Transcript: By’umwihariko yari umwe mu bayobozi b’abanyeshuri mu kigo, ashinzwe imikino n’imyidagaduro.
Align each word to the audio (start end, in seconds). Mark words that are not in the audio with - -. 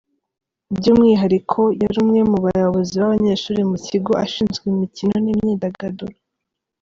By’umwihariko 0.75 1.59
yari 1.81 1.97
umwe 2.03 2.21
mu 2.31 2.37
bayobozi 2.45 2.93
b’abanyeshuri 2.99 3.61
mu 3.69 3.77
kigo, 3.85 4.11
ashinzwe 4.25 4.63
imikino 4.73 5.15
n’imyidagaduro. 5.23 6.15